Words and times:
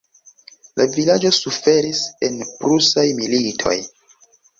La 0.79 0.85
vilaĝo 0.93 1.31
suferis 1.39 2.01
en 2.29 2.39
Prusaj 2.63 3.05
militoj. 3.21 3.75